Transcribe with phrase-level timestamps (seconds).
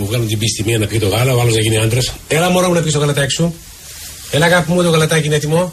[0.00, 2.12] μου βγάλουν την πίστη μία να πει το γάλα, ο άλλος να γίνει άντρας.
[2.28, 3.54] Έλα μωρό μου να πεις το γαλατάκι σου.
[4.30, 5.72] Έλα αγάπη μου το γαλατάκι είναι έτοιμο.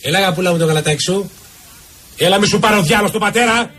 [0.00, 1.30] Έλα αγαπούλα μου το γαλατάκι σου.
[2.16, 3.74] Έλα μη σου πάρω διάλογο στον πατέρα.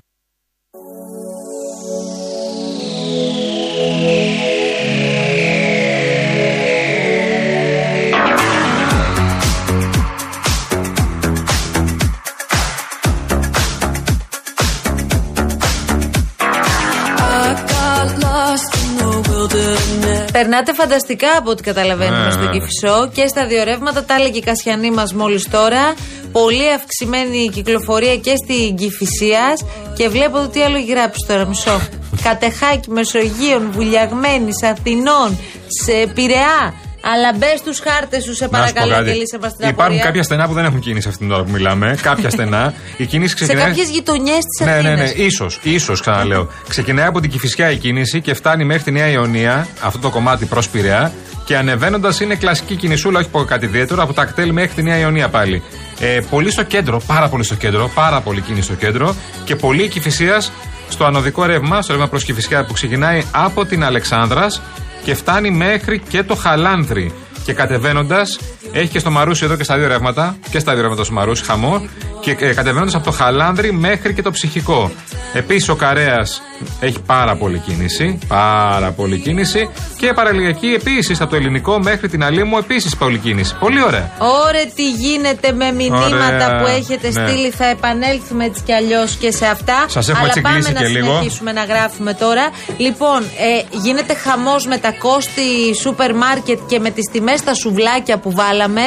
[20.37, 22.51] Περνάτε φανταστικά από ό,τι καταλαβαίνουμε Ναι, στον ναι.
[22.51, 24.03] Κυφισό και στα δύο ρεύματα.
[24.03, 25.93] Τα έλεγε η Κασιανή μας μόλις τώρα.
[26.31, 29.57] Πολύ αυξημένη κυκλοφορία και στην Κυφυσία.
[29.95, 31.81] Και βλέπω εδώ τι άλλο έχει γράψει τώρα, μισό.
[32.23, 35.37] Κατεχάκι Μεσογείων, Βουλιαγμένης, Αθηνών,
[35.83, 36.73] σε Πειραιά.
[37.01, 39.09] Αλλά μπες στους χάρτες σου, σε Να σου πω παρακαλώ, κάτι.
[39.11, 40.03] και λύσε μα την Υπάρχουν απορία.
[40.03, 41.97] κάποια στενά που δεν έχουν κίνηση αυτήν την ώρα που μιλάμε.
[42.01, 42.73] κάποια στενά.
[42.97, 43.65] Η κίνηση Σε ξεκινάει.
[43.67, 44.89] κάποιες γειτονιές της Ναι, Αθήνα.
[44.89, 46.47] ναι, ναι, ίσως, ίσως ξαναλέω.
[46.67, 50.45] Ξεκινάει από την Κυφυσιά η κίνηση και φτάνει μέχρι τη Νέα Ιωνία, αυτό το κομμάτι
[50.45, 51.11] προς Πειραιά.
[51.45, 54.97] Και ανεβαίνοντας είναι κλασική κινησούλα, όχι πω κάτι ιδιαίτερο, από τα κτέλ μέχρι τη Νέα
[54.97, 55.63] Ιωνία πάλι.
[55.99, 59.87] Ε, πολύ στο κέντρο, πάρα πολύ στο κέντρο, πάρα πολύ κίνηση στο κέντρο και πολύ
[59.87, 60.51] Κυφυσίας
[60.89, 64.61] στο ανωδικό ρεύμα, στο ρεύμα προς Κυφυσιά που ξεκινάει από την Αλεξάνδρας
[65.07, 67.13] και φτάνει μέχρι και το Χαλάνδρι.
[67.43, 68.39] Και κατεβαίνοντας,
[68.71, 71.43] έχει και στο Μαρούσι εδώ και στα δύο ρεύματα, και στα δύο ρεύματα στο Μαρούσι,
[71.43, 71.87] χαμό.
[72.19, 74.91] Και ε, κατεβαίνοντας από το Χαλάνδρι μέχρι και το ψυχικό.
[75.33, 76.41] Επίσης ο Καρέας
[76.79, 78.19] έχει πάρα πολύ κίνηση.
[78.27, 79.69] Πάρα πολύ κίνηση.
[79.97, 83.55] Και παραλιακή επίσης από το ελληνικό μέχρι την Αλήμου επίσης πολύ κίνηση.
[83.59, 84.11] Πολύ ωραία.
[84.19, 86.57] Ωρε τι γίνεται με μηνύματα Ωραία.
[86.59, 87.27] που έχετε Ναι.
[87.27, 87.49] στείλει.
[87.51, 89.85] Θα επανέλθουμε έτσι κι αλλιώς και σε αυτά.
[89.87, 91.05] Σας έχουμε Αλλά έτσι πάμε κλείσει να και λίγο.
[91.11, 92.49] συνεχίσουμε να γράφουμε τώρα.
[92.77, 95.43] Λοιπόν, ε, γίνεται χαμός με τα κόστη
[95.81, 98.81] σούπερ μάρκετ και με τις τιμές στα σουβλάκια που βάλαμε.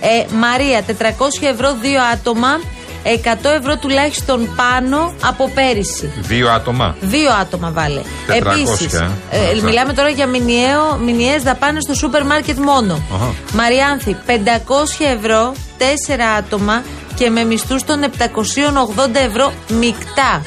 [0.00, 2.60] Ε, Μαρία, 400 ευρώ δύο άτομα.
[3.24, 6.12] 100 ευρώ τουλάχιστον πάνω από πέρυσι.
[6.18, 6.96] Δύο άτομα.
[7.00, 8.00] Δύο άτομα βάλε.
[8.00, 9.10] 400, Επίσης, ε.
[9.30, 9.66] ε, Μάλιστα.
[9.66, 13.02] μιλάμε τώρα για μηνιαίο, μηνιαίες δαπάνες στο σούπερ μάρκετ μόνο.
[13.14, 13.34] Αχα.
[13.52, 14.32] Μαριάνθη, 500
[15.16, 15.82] ευρώ, 4
[16.38, 16.82] άτομα
[17.14, 20.42] και με μισθούς των 780 ευρώ μεικτά.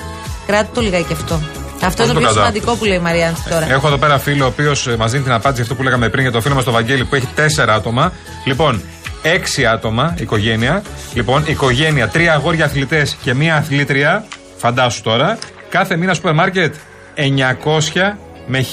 [0.48, 1.42] Κράτη το λιγάκι αυτό.
[1.84, 2.52] Αυτό είναι το το πιο κρατάω.
[2.52, 3.72] σημαντικό που λέει η Μαριάνθη τώρα.
[3.72, 6.32] Έχω εδώ πέρα φίλο ο οποίος μας δίνει την απάντηση αυτό που λέγαμε πριν για
[6.32, 8.12] το φίλο μας το Βαγγέλη που έχει τέσσερα άτομα.
[8.46, 8.82] Λοιπόν,
[9.22, 10.84] έξι άτομα οικογένεια.
[11.14, 14.26] Λοιπόν, οικογένεια, τρία αγόρια αθλητές και μία αθλήτρια.
[14.58, 15.38] Φαντάσου τώρα.
[15.70, 16.76] Κάθε μήνα σούπερ μάρκετ
[17.16, 18.18] 900
[18.48, 18.66] με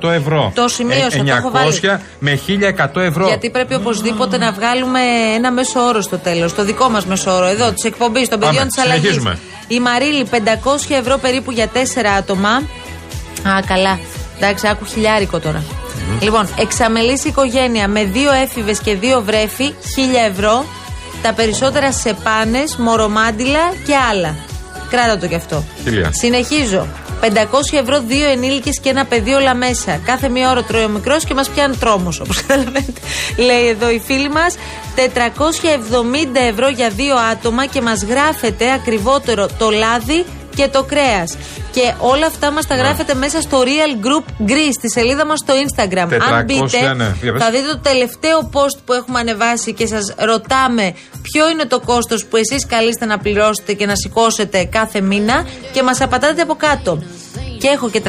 [0.00, 0.52] 1100 ευρώ.
[0.54, 1.50] Το σημείωσα, το έχω
[1.82, 3.26] 900 με 1100 ευρώ.
[3.26, 5.00] Γιατί πρέπει οπωσδήποτε να βγάλουμε
[5.34, 6.54] ένα μέσο όρο στο τέλος.
[6.54, 9.00] Το δικό μας μέσο όρο εδώ, της εκπομπής των Πάμε, παιδιών της αλλαγής.
[9.02, 9.38] συνεχίζουμε.
[9.68, 12.48] Η Μαρίλη, 500 ευρώ περίπου για 4 άτομα.
[12.48, 13.98] Α, καλά.
[14.36, 15.62] Εντάξει, άκου χιλιάρικο τώρα.
[16.20, 20.64] Λοιπόν, εξαμελής οικογένεια με δύο έφηβες και δύο βρέφη, 1000 ευρώ.
[21.22, 24.34] Τα περισσότερα σε πάνες, μορομάντιλα και άλλα.
[24.90, 25.64] Κράτα το κι αυτό.
[25.82, 26.10] Χίλια.
[26.12, 26.86] Συνεχίζω.
[27.20, 30.00] 500 ευρώ, δύο ενήλικες και ένα παιδί όλα μέσα.
[30.04, 33.00] Κάθε μία ώρα τρώει ο μικρός και μας πιάνει τρόμος, όπως καταλαβαίνετε.
[33.36, 34.54] Λέει εδώ η φίλη μας.
[34.96, 41.36] 470 ευρώ για δύο άτομα και μας γράφετε ακριβότερο το λάδι και το κρέας.
[41.70, 45.54] Και όλα αυτά μας τα γράφετε μέσα στο Real Group Greece, στη σελίδα μας στο
[45.54, 46.08] Instagram.
[46.08, 47.14] 400, Αν μπείτε, ναι.
[47.22, 47.42] Για πες.
[47.42, 52.26] θα δείτε το τελευταίο post που έχουμε ανεβάσει και σας ρωτάμε ποιο είναι το κόστος
[52.26, 57.02] που εσείς καλείστε να πληρώσετε και να σηκώσετε κάθε μήνα και μας απαντάτε από κάτω.
[57.58, 58.08] Και έχω και 350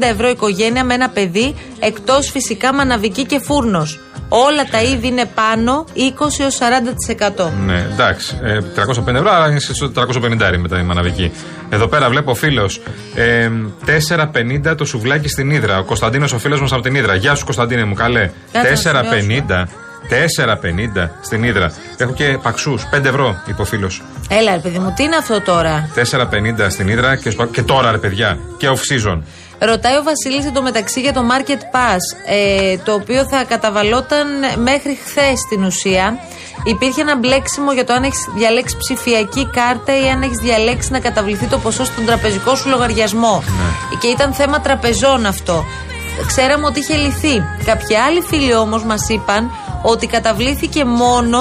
[0.00, 3.98] ευρώ οικογένεια με ένα παιδί, εκτός φυσικά μαναβική και φούρνος.
[4.32, 6.00] Όλα τα είδη είναι πάνω 20
[6.40, 7.50] έως 40%.
[7.66, 8.38] Ναι, εντάξει.
[8.42, 11.32] Ε, 350 ευρώ, αλλά είναι στο 350 μετά η μαναβική.
[11.70, 12.80] Εδώ πέρα βλέπω φίλος.
[13.14, 13.50] Ε,
[13.86, 15.78] 4,50 το σουβλάκι στην Ήδρα.
[15.78, 17.14] Ο Κωνσταντίνος, ο φίλος μας από την Ήδρα.
[17.14, 18.30] Γεια σου, Κωνσταντίνε μου, καλέ.
[18.52, 19.68] Κάτσε να 4,50.
[20.08, 21.72] 4,50 στην Ήδρα.
[21.96, 22.86] Έχω και παξούς.
[22.90, 24.02] 5 ευρώ, είπε ο φίλος.
[24.28, 27.90] Έλα, ρε παιδί μου, τι είναι αυτό τώρα; 4,50 στην Ήδρα και, σπα- και τώρα,
[27.90, 28.38] ρε παιδιά.
[28.56, 29.18] Και off season.
[29.62, 34.26] Ρωτάει ο Βασίλης εντωμεταξύ για το Market Pass, ε, το οποίο θα καταβαλόταν
[34.56, 36.18] μέχρι χθες στην ουσία.
[36.64, 41.00] Υπήρχε ένα μπλέξιμο για το αν έχεις διαλέξει ψηφιακή κάρτα ή αν έχεις διαλέξει να
[41.00, 43.42] καταβληθεί το ποσό στον τραπεζικό σου λογαριασμό.
[44.00, 45.64] Και ήταν θέμα τραπεζών αυτό.
[46.26, 47.42] Ξέραμε ότι είχε λυθεί.
[47.64, 49.50] Κάποιοι άλλοι φίλοι όμως μας είπαν
[49.82, 51.38] ότι καταβλήθηκε μόνο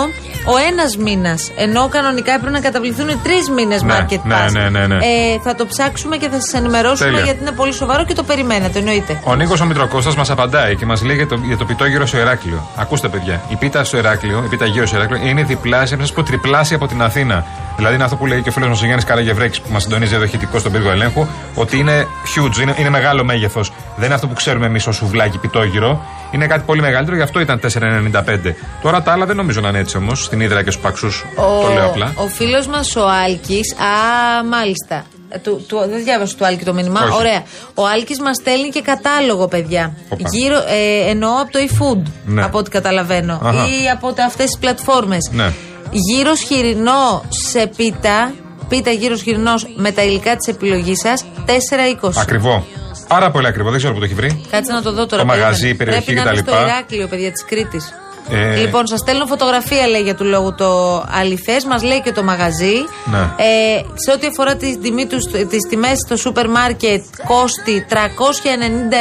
[0.53, 1.51] ο ένας μήνας.
[1.55, 4.51] Ενώ κανονικά έπρεπε να καταβληθούν τρεις μήνες Ναι, Market ναι, Pass.
[4.51, 4.95] ναι, ναι, ναι.
[4.95, 7.23] Ε, θα το ψάξουμε και θα σας ενημερώσουμε Τέλεια.
[7.23, 9.19] γιατί είναι πολύ σοβαρό και το περιμένετε, εννοείται.
[9.23, 12.17] Ο Νίκος ο Μητροκώστα μας απαντάει και μας λέει για το, για το πιτόγυρο στο
[12.17, 12.67] Ηράκλειο.
[12.75, 16.13] Ακούστε, παιδιά, η πίτα στο Ηράκλειο, η πίτα γύρω στο Ηράκλειο είναι διπλάσια, να σα
[16.13, 17.45] πω τριπλάσια από την Αθήνα.
[17.75, 20.13] Δηλαδή είναι αυτό που λέει και ο φίλος μας ο Γιάννης Καραγευρέκης που μας συντονίζει
[20.15, 23.71] εδώ ηχητικό στον πύργο ελέγχου, ότι είναι huge, είναι, είναι μεγάλο μέγεθος.
[23.95, 26.05] Δεν είναι αυτό που ξέρουμε εμείς ως σουβλάκι πιτόγυρο.
[26.31, 28.55] Είναι κάτι πολύ μεγαλύτερο, γι' αυτό ήταν 4,95.
[28.81, 31.25] Τώρα τα άλλα δεν νομίζω να είναι έτσι όμως, στην Ήδρα και στους Παξούς.
[31.35, 32.11] Το λέω απλά.
[32.15, 33.73] Ο φίλος μας ο Άλκης.
[33.73, 35.05] Α, μάλιστα.
[35.29, 37.01] Ε, Του, του, δεν διάβασα του Άλκη το μήνυμα.
[37.03, 37.13] Όχι.
[37.17, 37.43] Ωραία.
[37.73, 39.93] Ο Άλκης μας στέλνει και κατάλογο, παιδιά.
[40.09, 40.27] Οπα.
[40.31, 42.43] Γύρω, ε, εννοώ από το eFood, Ναι.
[42.43, 43.39] από ό,τι καταλαβαίνω.
[43.43, 43.63] Αχα.
[43.65, 45.29] Ή από αυτές τις πλατφόρμες.
[45.31, 45.51] Ναι.
[45.91, 48.33] Γύρω χοιρινό σε πίτα.
[48.69, 51.25] Πίτα γύρω χοιρινό με τα υλικά της επιλογής σας.
[51.45, 52.21] 4,20.
[52.21, 52.65] Ακριβό.
[53.13, 53.69] Πάρα πολύ ακριβό.
[53.69, 54.41] Δεν ξέρω που το έχει βρει.
[54.51, 55.07] Κάτσε να το δω τώρα.
[55.21, 55.41] Το περίμενε.
[55.41, 56.51] μαγαζί, η περιοχή Πρέπει να είναι κτλ.
[56.51, 57.93] στο Ηράκλειο, παιδιά της Κρήτης.
[58.31, 60.69] Ε, Λοιπόν, σας στέλνω φωτογραφία, λέει για του λόγου το
[61.11, 61.65] αληθές.
[61.65, 62.73] Μας λέει και το μαγαζί.
[63.11, 63.17] Ναι.
[63.19, 67.93] Ε, σε ό,τι αφορά τις, τιμή τους, τις τιμές στο σούπερ μάρκετ, κόστη 390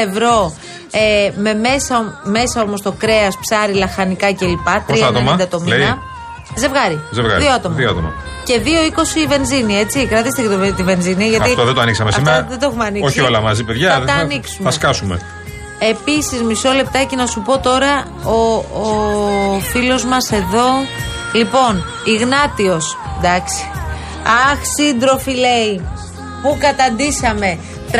[0.09, 0.53] ευρώ.
[0.91, 4.69] Ε, με μέσα, μέσα όμως το κρέας, ψάρι, λαχανικά κλπ.
[4.87, 5.77] Πόσα άτομα, 3,90 το μήνα.
[5.77, 5.95] λέει;
[6.57, 7.01] Ζευγάρι.
[7.11, 7.43] Ζευγάρι.
[7.43, 7.75] Δύο άτομα.
[7.75, 8.13] Δύο άτομα.
[8.49, 10.07] Και 2,20 η βενζίνη, έτσι.
[10.07, 11.25] Κρατήστε και το, τη βενζίνη.
[11.25, 12.47] Γιατί Αυτό δεν το ανοίξαμε αυτά σήμερα.
[12.49, 13.09] Δεν το έχουμε ανοίξει.
[13.09, 13.91] Όχι όλα μαζί, παιδιά.
[13.91, 14.71] Θα δεν τα ανοίξουμε.
[14.71, 15.21] Θα σκάσουμε.
[15.79, 20.69] Επίσης, μισό λεπτάκι να σου πω τώρα ο, ο φίλος μας εδώ.
[21.33, 22.97] Λοιπόν, Ιγνάτιος.
[23.19, 23.71] Εντάξει.
[24.51, 25.89] Αχ, σύντροφοι λέει.
[26.43, 27.59] Πού καταντήσαμε.
[27.93, 27.97] 300-500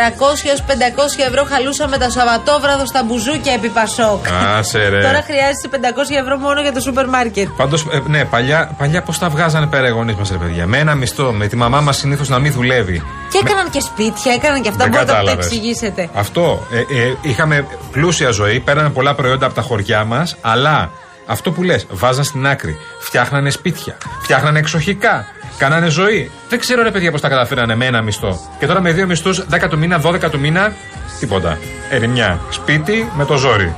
[1.29, 4.25] ευρώ χαλούσαμε τα Σαββατόβραδο στα μπουζούκια επί Πασόκ.
[4.59, 5.01] Άσε, ρε.
[5.01, 5.77] Τώρα χρειάζεσαι 500
[6.23, 7.49] ευρώ μόνο για το σούπερ μάρκετ.
[7.57, 10.67] Πάντως, ναι, παλιά, παλιά πώς τα βγάζανε πέρα οι γονείς μας, ρε παιδιά.
[10.67, 13.03] Με ένα μισθό, με τη μαμά μας συνήθως να μην δουλεύει.
[13.33, 14.83] Και έκαναν και σπίτια, έκαναν και αυτά.
[14.85, 15.47] Δεν Μπορείτε να το κατάλαβες.
[15.47, 16.09] εξηγήσετε.
[16.15, 16.67] Αυτό.
[16.73, 20.91] Ε, ε, είχαμε πλούσια ζωή, πέραμε πολλά προϊόντα από τα χωριά μας, αλλά
[21.31, 22.77] αυτό που λες, βάζαν στην άκρη.
[22.99, 25.27] Φτιάχνανε σπίτια, φτιάχνανε εξοχικά,
[25.59, 26.31] κάνανε ζωή.
[26.49, 28.41] Δεν ξέρω ρε παιδιά πώς τα καταφέρανε με ένα μισθό.
[28.59, 30.73] Και τώρα με δύο μισθούς, 10 το μήνα, 12 το μήνα,
[31.21, 31.59] τίποτα.
[31.91, 32.41] Ερημιά.
[32.51, 33.75] Σπίτι με το ζόρι.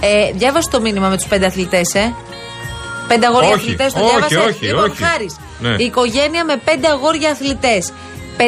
[0.00, 2.14] Ε, διάβασε το μήνυμα με τους πέντε αθλητές, ε;
[3.08, 4.38] Πέντε αγόρια Όχι, αθλητές, το όχι, διάβασε.
[4.38, 5.02] όχι, λοιπόν, όχι.
[5.02, 5.68] Χάρης, Ναι.
[5.78, 7.92] Η οικογένεια με πέντε αγόρια αθλητές.
[8.38, 8.42] 500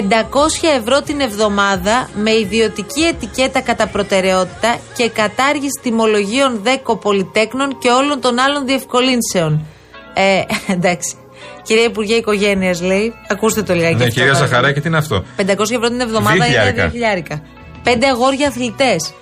[0.78, 8.20] ευρώ την εβδομάδα με ιδιωτική ετικέτα κατά προτεραιότητα και κατάργηση τιμολογίων δέκο πολυτέκνων και όλων
[8.20, 9.66] των άλλων διευκολύνσεων.
[10.14, 10.42] Ε,
[10.76, 11.16] εντάξει.
[11.62, 13.12] Κυρία Υπουργέ Οικογένειας, λέει.
[13.28, 13.94] Ακούστε το λιγάκι.
[13.94, 16.92] Ναι, κυρία Σαχαράκη, τι είναι αυτό; 500 ευρώ την εβδομάδα είναι
[17.30, 17.40] 2.000.
[17.90, 19.12] Πέντε αγόρια αθλητές.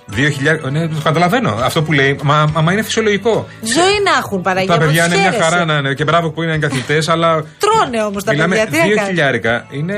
[0.67, 0.71] 2.000.
[0.71, 1.59] Ναι, το καταλαβαίνω.
[1.63, 3.47] Αυτό που λέει, μα, μα, μα είναι φυσιολογικό.
[3.63, 4.73] Ζωή να έχουν Παναγία.
[4.73, 5.51] τα παιδιά πώς είναι μια χαίρεσαι.
[5.51, 7.45] χαρά να είναι και μπράβο που είναι εγκαθιτέ, αλλά.
[7.59, 8.71] Τρώνε όμως τα Μιλάμε παιδιά.
[8.71, 9.11] Τι να δύο κάνεις.
[9.11, 9.97] χιλιάρικα είναι.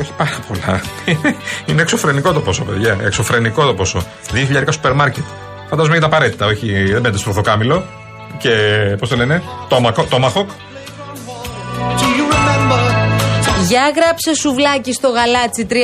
[0.00, 0.80] Όχι πάρα πολλά.
[1.66, 2.98] είναι εξωφρενικό το ποσό, παιδιά.
[3.04, 4.02] Εξωφρενικό το ποσό.
[4.32, 5.24] Δύο χιλιάρικα σούπερ μάρκετ.
[5.68, 6.72] Φαντάζομαι για τα απαραίτητα, όχι.
[6.72, 7.84] Δεν μπαίνετε στο φωθοκάμιλο.
[8.38, 8.50] Και
[8.98, 9.42] πώς το λένε,
[10.08, 10.50] τόμαχοκ.
[13.68, 15.74] Για γράψε σουβλάκι στο γαλάτσι 3,30.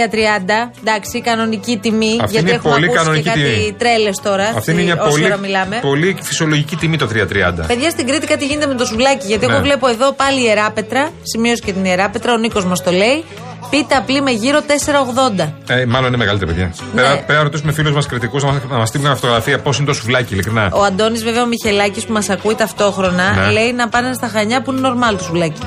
[0.81, 2.19] Εντάξει, κανονική τιμή.
[2.21, 3.75] Αυτή γιατί είναι έχουμε πολύ ακούσει κανονική και κάτι τιμή.
[3.79, 4.53] τρέλες τώρα.
[4.57, 5.79] Αυτή είναι μια όση πολύ, ώρα μιλάμε.
[5.83, 7.65] πολύ φυσιολογική τιμή το 330.
[7.67, 9.27] Παιδιά στην Κρήτη κάτι γίνεται με το σουβλάκι.
[9.27, 9.53] Γιατί Ναι.
[9.53, 11.11] εγώ βλέπω εδώ πάλι ιεράπετρα.
[11.23, 12.33] Σημείωσε και την ιεράπετρα.
[12.33, 13.25] Ο Νίκος μας το λέει.
[13.71, 15.53] Πίτα απλή με γύρω 4,80.
[15.69, 16.75] Ε, μάλλον είναι μεγαλύτερη, παιδιά.
[16.95, 17.03] Ναι.
[17.03, 19.93] Πρέπει, πρέπει να ρωτήσουμε φίλους μας κριτικούς να μα στείλουν μια φωτογραφία πώς είναι το
[19.93, 20.71] σουβλάκι, ειλικρινά.
[20.73, 23.51] Ο Αντώνης, βέβαια, ο Μιχελάκης που μας ακούει ταυτόχρονα, Ναι.
[23.53, 25.61] λέει να πάνε στα χανιά που είναι νορμάλ το σουβλάκι.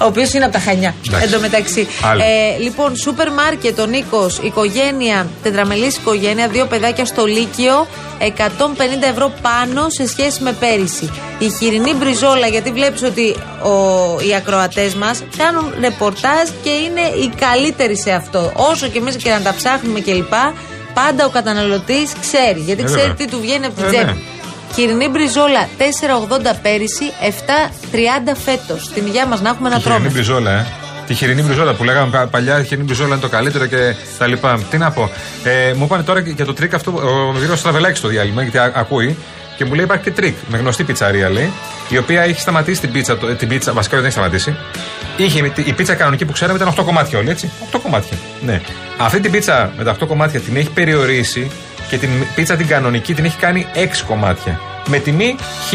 [0.00, 0.94] Ο οποίος είναι από τα χανιά.
[1.08, 1.24] Εντάξει.
[1.26, 1.88] Εν τω μεταξύ.
[2.02, 2.22] Άλλο.
[2.22, 7.86] Ε, λοιπόν, σούπερ μάρκετ, ο Νίκος, οικογένεια, τετραμελής οικογένεια, δύο παιδάκια στο Λύκειο,
[8.18, 11.10] 150 ευρώ πάνω σε σχέση με πέρυσι.
[11.38, 13.72] Η χοιρινή μπριζόλα, γιατί βλέπεις ότι ο,
[14.28, 18.52] οι ακροατές μας κάνουν ρεπορτάζ και είναι οι καλύτεροι σε αυτό.
[18.54, 20.32] Όσο και εμείς και να τα ψάχνουμε κλπ.
[20.94, 22.60] Πάντα ο καταναλωτής ξέρει.
[22.60, 23.14] Γιατί Ε, ξέρει βέβαια.
[23.14, 24.04] τι του βγαίνει από την Ε, τσέπη.
[24.04, 24.16] ναι.
[24.74, 28.84] Χοιρινή μπριζόλα 4,80 πέρυσι, 7,30 φέτος.
[28.84, 30.14] Στην υγεία μας να έχουμε να Τη χοιρινή τρώμε.
[30.14, 30.66] μπριζόλα, ε.
[31.06, 34.26] Τη χοιρινή μπριζόλα που λέγαμε πα- παλιά, η χοιρινή μπριζόλα είναι το καλύτερο και τα
[34.26, 34.60] λοιπά.
[34.70, 35.10] Τι να πω.
[35.44, 38.58] Ε, μου είπαν τώρα και για το τρικ αυτό, ο Μυδρό Στραβελάκης στο διάλειμμα, γιατί
[38.58, 39.16] α- ακούει.
[39.56, 41.52] Και μου λέει υπάρχει και τρικ με γνωστή πιτσαρία, λέει,
[41.88, 44.56] η οποία έχει σταματήσει την πίτσα, το- την πίτσα βασικά δεν έχει σταματήσει.
[45.16, 47.50] Είχε, η πίτσα κανονική που ξέραμε ήταν 8 κομμάτια όλη, έτσι.
[47.72, 48.16] 8 κομμάτια.
[48.40, 48.60] Ναι.
[48.98, 51.50] Αυτή την πίτσα με τα 8 κομμάτια την έχει περιορίσει
[51.88, 54.60] και την πίτσα την κανονική την έχει κάνει 6 κομμάτια.
[54.86, 55.36] Με τιμή
[55.68, 55.72] χ.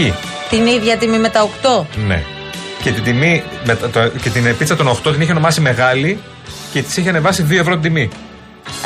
[0.50, 1.86] Την ίδια τιμή με τα 8.
[2.08, 2.24] Ναι.
[2.82, 6.20] Και την, τιμή, με τα- το- και την πίτσα των 8 την είχε ονομάσει μεγάλη
[6.74, 8.10] και της είχε ανεβάσει 2 ευρώ την τιμή.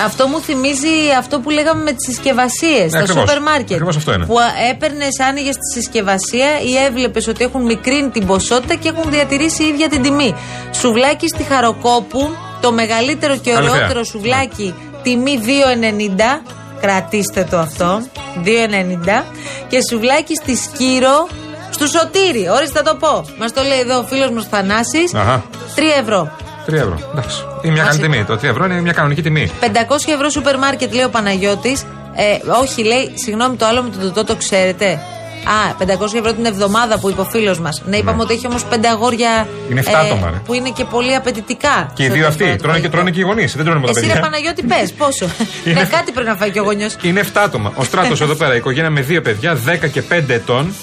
[0.06, 0.88] Αυτό μου θυμίζει
[1.20, 3.20] αυτό που λέγαμε με τις συσκευασίες στα ακριβώς.
[3.30, 3.72] σούπερ μάρκετ.
[3.72, 4.26] Ακριβώς αυτό είναι.
[4.26, 4.36] Που
[4.72, 9.68] έπαιρνες, άνοιγες τη συσκευασία ή έβλεπες ότι έχουν μικρύνει την ποσότητα και έχουν διατηρήσει η
[9.68, 10.36] ίδια την τιμή.
[10.72, 13.72] Σουβλάκι στη Χαροκόπου, το μεγαλύτερο και Αλήθεια.
[13.72, 16.42] ωραιότερο σουβλάκι, τιμή 2,90.
[16.82, 18.02] Κρατήστε το αυτό.
[18.44, 19.24] 2,90.
[19.68, 21.28] Και σουβλάκι στη Σκύρο,
[21.70, 22.50] στου Σωτήρι.
[22.50, 23.26] Ορίστε θα το πω.
[23.40, 25.44] Μας το λέει εδώ ο φίλος μας Θανάσης Αχα.
[25.76, 26.32] 3 ευρώ.
[26.68, 27.00] 3 ευρώ.
[27.12, 27.44] Εντάξει.
[27.62, 28.24] Είναι μια Μας καλή τιμή.
[28.24, 29.52] Το 3 ευρώ είναι μια κανονική τιμή.
[29.62, 29.66] 500
[30.14, 31.86] ευρώ σούπερ μάρκετ, λέει ο Παναγιώτης.
[32.16, 35.00] Ε, όχι, λέει, συγγνώμη, το άλλο με τον τοτό το ξέρετε.
[35.46, 37.82] Α, 500 ευρώ την εβδομάδα που είπε ο φίλος μας.
[37.86, 39.48] Ναι, είπαμε ότι έχει όμως πέντε αγόρια.
[39.70, 40.38] Είναι εφτά άτομα, ρε.
[40.46, 41.91] Που είναι και πολύ απαιτητικά.
[41.94, 42.89] Και οι σε δύο ό,τι αυτοί αφορά το τρώνε και φαγητό.
[42.98, 43.56] τρώνε και οι γονείς.
[43.56, 44.29] Δεν τρώνε μόνο τα Εσύ ρε παιδιά.
[44.29, 45.25] Παναγιώτη, πες πόσο.
[45.65, 46.96] Είναι- ναι, κάτι πρέπει να φάει και ο γονιός.
[47.01, 47.72] Είναι 7 άτομα.
[47.75, 50.74] Ο στράτος εδώ πέρα, η οικογένεια με δύο παιδιά, 10 και 5 ετών.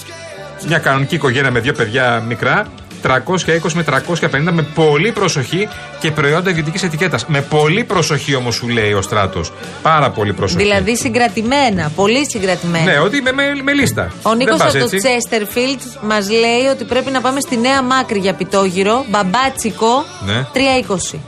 [0.67, 2.65] Μια κανονική οικογένεια με δύο παιδιά μικρά.
[3.05, 5.67] 320 με 350 με πολύ προσοχή
[5.99, 7.25] και προϊόντα ιδιωτικής ετικέτας.
[7.25, 9.51] Με πολύ προσοχή όμως σου λέει ο στράτος.
[9.81, 10.63] Πάρα πολύ προσοχή.
[10.63, 12.91] Δηλαδή συγκρατημένα, πολύ συγκρατημένα.
[12.91, 14.11] Ναι, ότι με, με, με λίστα.
[14.21, 14.97] Ο Νίκος Δεν πας από το έτσι.
[14.97, 19.05] Τσέστερφιλτ μας λέει ότι πρέπει να πάμε στη Νέα Μάκρη για πιτόγυρο.
[19.09, 20.47] Μπαμπάτσικο Ναι.
[20.53, 21.19] 3,20.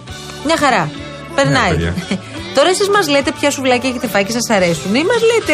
[0.46, 0.90] Μια χαρά.
[1.36, 1.70] Περνάει.
[1.70, 1.94] παιδιά.
[2.56, 5.54] Τώρα εσείς μας λέτε ποια σουβλάκια έχετε φάει και σας αρέσουν ή μας λέτε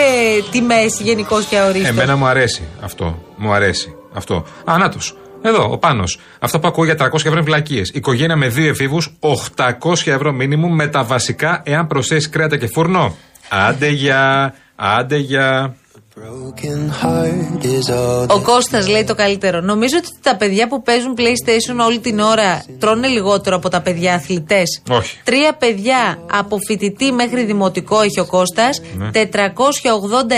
[0.51, 1.87] τιμές γενικώς και αορίστε.
[1.87, 3.19] Εμένα μου αρέσει αυτό.
[3.35, 4.45] Μου αρέσει αυτό.
[4.65, 5.15] Α, νάτος.
[5.45, 6.03] Εδώ, ο πάνω.
[6.39, 7.91] Αυτό που ακούω για 300 ευρώ είναι βλακίες.
[7.93, 13.15] Οικογένεια με δύο εφήβους, 800 ευρώ μήνυμου με τα βασικά εάν προσθέσεις κρέατα και φούρνο.
[13.50, 15.75] Άντε για, άντε για.
[16.15, 19.62] Broken heart is all Ο Κώστας λέει το καλύτερο.
[19.62, 24.13] Νομίζω ότι τα παιδιά που παίζουν PlayStation όλη την ώρα τρώνε λιγότερο από τα παιδιά
[24.13, 24.81] αθλητές.
[24.89, 25.17] Όχι.
[25.23, 28.81] Τρία παιδιά από φοιτητή μέχρι δημοτικό έχει ο Κώστας
[29.13, 29.17] 480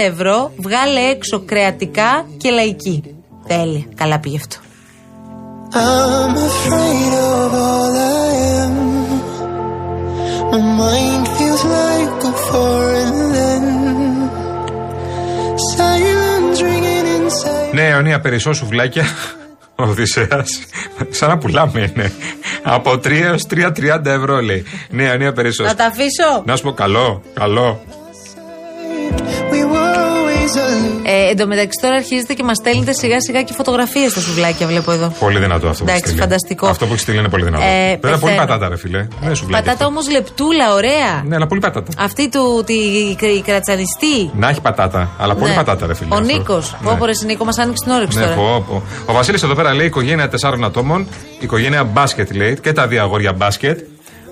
[0.10, 0.52] ευρώ.
[0.58, 3.04] Βγάλε έξω κρεατικά και λαϊκή.
[3.48, 3.86] Τέλεια.
[3.96, 4.65] Καλά πήγε αυτό.
[5.78, 8.30] I'm afraid of all I
[8.62, 8.76] am.
[10.52, 14.30] My mind feels like a foreign land.
[15.76, 17.74] Silence ringing inside.
[17.74, 19.06] Ναι, αιωνία περισσό σουβλάκια.
[19.76, 20.60] Ο Οδυσσέας.
[21.10, 22.12] Σαν να πουλάμε είναι.
[22.64, 24.66] Από 3 έως 3,30 ευρώ λέει.
[24.90, 25.68] Ναι, αιωνία περισσός.
[25.68, 26.44] Να τα αφήσω.
[26.46, 27.84] Να σου πω καλό, καλό.
[31.04, 34.68] Ε, εν τω μεταξύ τώρα αρχίζετε και μας στέλνετε σιγά σιγά και φωτογραφίες στα σουβλάκια,
[34.68, 35.14] βλέπω εδώ.
[35.20, 36.20] Πολύ δυνατό αυτό που Εντάξει, έχει στείλει.
[36.22, 36.68] φανταστικό.
[36.68, 37.64] Αυτό που έχεις στείλει είναι πολύ δυνατό.
[37.64, 38.38] Ε, Βέβαια, πολύ πεθαίνω.
[38.38, 38.98] πατάτα, ρε φίλε.
[38.98, 39.64] Δεν είναι σουβλάκι.
[39.64, 39.86] Πατάτα αυτό.
[39.86, 41.24] όμως λεπτούλα, ωραία.
[41.26, 41.92] Ναι, αλλά πολύ πατάτα.
[41.98, 42.74] Αυτή του τη,
[43.38, 44.30] η κρατσανιστή.
[44.36, 45.56] Να έχει πατάτα, αλλά πολύ Ναι.
[45.56, 46.10] πατάτα, ρε φίλε.
[46.14, 46.34] Ο αυτό.
[46.34, 46.76] Νίκος.
[46.84, 46.90] Ναι.
[46.92, 48.36] Όπω εσύ Νίκο, μας άνοιξε την όρεξη Ναι, τώρα.
[48.36, 48.84] πω, πω.
[49.06, 51.08] Ο Βασίλης εδώ πέρα λέει οικογένεια τεσσάρων ατόμων,
[51.40, 53.80] οικογένεια μπάσκετ λέει και τα δύο αγόρια μπάσκετ.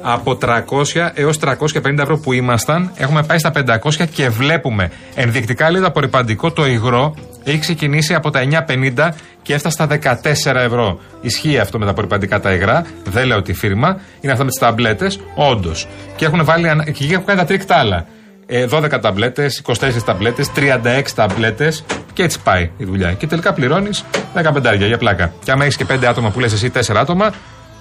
[0.06, 4.92] Από 300 έως 350 ευρώ που ήμασταν, έχουμε πάει στα 500 και βλέπουμε.
[5.16, 9.10] Ενδεικτικά λέει το απορρυπαντικό το υγρό έχει ξεκινήσει από τα 9,50
[9.42, 11.00] και έφτασε στα 14 ευρώ.
[11.22, 12.86] Ισχύει αυτό με τα απορρυπαντικά τα υγρά.
[13.04, 14.00] Δεν λέω τη φίρμα.
[14.22, 15.20] Είναι αυτά με τις ταμπλέτες.
[15.36, 15.88] Όντως.
[16.16, 16.70] Και έχουν βάλει.
[16.70, 18.06] ανα- Και εκεί έχουν κάνει τα τρικ τα άλλα.
[18.46, 21.84] Ε, 12 ταμπλέτες, 24 ταμπλέτες, 36 ταμπλέτες
[22.14, 23.12] και έτσι πάει η δουλειά.
[23.14, 25.34] Και τελικά πληρώνεις 15 για πλάκα.
[25.44, 27.34] Και άμα έχεις και 5 άτομα που λες εσύ 4 άτομα,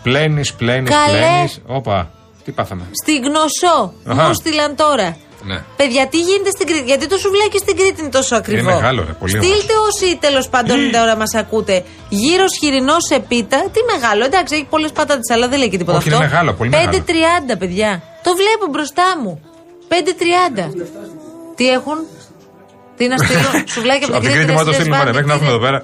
[0.03, 1.19] πλένεις, πλένεις, Καλέ.
[1.19, 1.61] πλένεις.
[1.67, 2.11] Όπα,
[2.45, 2.83] τι πάθαμε.
[3.03, 3.93] Στην γνωσό.
[4.07, 4.27] Αχα.
[4.29, 5.17] Μου στείλαν τώρα.
[5.45, 5.63] Ναι.
[5.77, 8.75] Παιδιά, τι γίνεται στην Κρήτη, γιατί το σουβλάκι στην Κρήτη είναι τόσο ακριβό.
[8.75, 11.85] μεγάλο, ρε, πολύ Στείλτε όσοι τέλος πάντων τώρα μας ακούτε.
[12.09, 13.59] Γύρω χοιρινός σε πίτα.
[13.73, 16.21] Τι μεγάλο, εντάξει, έχει πολλές πατάτες, αλλά δεν λέει και τίποτα Όχι, αυτό.
[16.23, 17.57] είναι μεγάλο, πολύ 5.30, μεγάλο.
[17.59, 18.03] παιδιά.
[18.23, 19.41] Το βλέπω μπροστά μου.
[19.89, 20.71] 5.30.
[21.57, 21.97] Τι έχουν,
[22.97, 25.13] τι να στείλουν, σουβλάκι από Από την την Κρήτη μου θα το δεν στείλουμε, σπάνε,
[25.13, 25.79] μέχρι να τι έρθουμε εδώ είναι.
[25.79, 25.83] πέρα.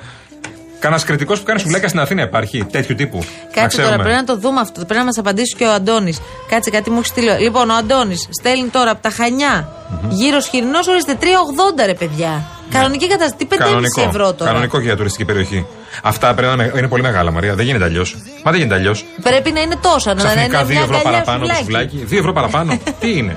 [0.78, 3.16] Κάνα κριτικός που κάνει σουβλάκια στην Αθήνα υπάρχει, τέτοιου τύπου.
[3.18, 3.24] Να
[3.60, 3.96] Κάτσε τώρα, ξέρουμε.
[4.02, 4.84] πρέπει να το δούμε αυτό.
[4.84, 6.20] Πρέπει να μας απαντήσει και ο Αντώνης.
[6.48, 7.30] Κάτσε, κάτι μου έχει στείλει.
[7.40, 9.68] Λοιπόν, ο Αντώνης στέλνει τώρα από τα χανια
[10.08, 12.44] Γύρω χοιρινός, ορίστε 3,80 ρε παιδιά.
[12.70, 13.34] Κανονική κατάσταση.
[13.36, 14.00] Τι 5,5 Κανονικό.
[14.02, 15.66] ευρώ τώρα; Κανονικό και για τουριστική περιοχή.
[16.02, 17.54] Αυτά πρέπει να είναι πολύ μεγάλα, Μαρία.
[17.54, 18.16] Δεν γίνεται αλλιώς.
[18.44, 19.04] Μα δεν γίνεται αλλιώς.
[19.22, 20.14] Πρέπει να είναι τόσα.
[20.14, 21.88] Να είναι Ξαφνικά 2 μια ευρώ αγκαλιά παραπάνω το σουβλάκι.
[21.90, 22.14] σουβλάκι.
[22.14, 22.78] 2 ευρώ παραπάνω.
[23.00, 23.36] Τι είναι;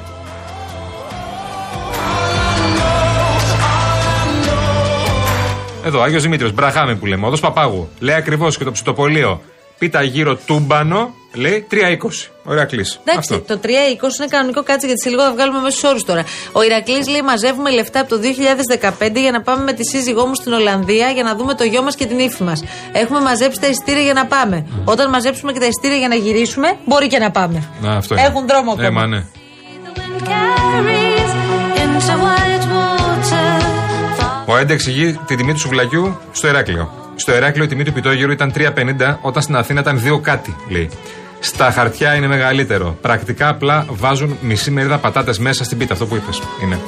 [5.86, 7.26] Εδώ, Άγιος Δημήτριος, Μπραχάμι που λέμε.
[7.26, 7.90] Οδός Παπάγου.
[8.00, 9.42] Λέει ακριβώς και το ψητοπολείο.
[9.78, 11.78] Πίτα γύρω τούμπανο, λέει 3,20.
[12.44, 13.00] Ωραία κλίση.
[13.06, 13.68] Εντάξει, το 3,20
[14.20, 16.24] είναι κανονικό κάτσε γιατί σε λίγο θα βγάλουμε μέσους όρους τώρα.
[16.52, 18.20] Ο Ηρακλής λέει: Μαζεύουμε λεφτά από το
[19.10, 21.84] 2015 για να πάμε με τη σύζυγό μου στην Ολλανδία για να δούμε το γιο
[21.84, 22.64] μας και την ύφη μας.
[22.92, 24.68] Έχουμε μαζέψει τα ειστήρια για να πάμε.
[24.86, 27.64] Όταν μαζέψουμε και τα ειστήρια για να γυρίσουμε, μπορεί και να πάμε.
[27.82, 28.24] Να, αυτό είναι.
[28.24, 28.88] Έχουν δρόμο ακόμα.
[28.88, 29.26] Ε, μα ναι.
[34.52, 36.92] Ο Έντε εξηγεί τη τιμή του σουβλακιού στο Εράκλειο.
[37.16, 40.90] Στο Εράκλειο η τιμή του πιτόγυρου ήταν 3,50 όταν στην Αθήνα ήταν 2 κάτι, λέει.
[41.40, 42.98] Στα χαρτιά είναι μεγαλύτερο.
[43.02, 46.42] Πρακτικά απλά βάζουν μισή μερίδα πατάτες μέσα στην πίτα, αυτό που είπες.
[46.64, 46.80] Είναι.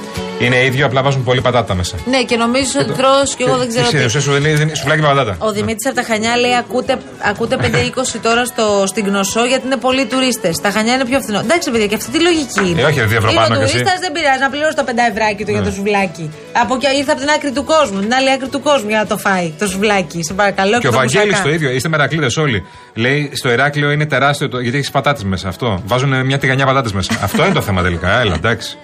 [0.46, 1.96] Είναι ίδιο, απλά βάζουν πολύ πατάτα μέσα.
[2.06, 3.98] Ναι, και νομίζω ότι τρώ και εγώ δεν ξέρω τι.
[3.98, 4.04] τι.
[4.06, 5.36] Ουσία σου δεν είναι σουβλάκι με πατάτα.
[5.40, 6.98] Ο Δημήτρης από τα Χανιά λέει: Ακούτε,
[7.32, 7.66] ακούτε 5-20
[8.28, 10.58] τώρα στο, στην Γνωσό γιατί είναι πολλοί τουρίστες.
[10.62, 11.40] Τα Χανιά είναι πιο φθηνό.
[11.40, 12.82] Εντάξει, παιδιά, και αυτή τη λογική είναι.
[12.82, 13.74] Ε, όχι, ρε, δύο ευρώ Είναι πάνω ο κι εσύ.
[13.74, 15.76] τουρίστας, δεν πειράζει να πληρώσει το 5 ευράκι του για το Ναι.
[15.76, 16.26] σουβλάκι.
[16.64, 19.08] Από και ήρθε από την άκρη του κόσμου, την άλλη άκρη του κόσμου για να
[19.12, 20.20] το φάει το σουβλάκι.
[20.24, 20.80] Σε παρακαλώ.
[20.80, 21.48] Και ο το Βαγγέλης μουσακά.
[21.48, 22.66] το ίδιο, είστε μερακλείδες όλοι.
[22.94, 25.48] Λέει στο Εράκλειο είναι τεράστιο το, γιατί έχεις πατάτες μέσα.
[25.48, 25.82] Αυτό.
[25.86, 27.12] Βάζουν μια τηγανιά πατάτες μέσα.
[27.24, 28.20] αυτό είναι το θέμα τελικά.
[28.20, 28.78] Έλα, εντάξει.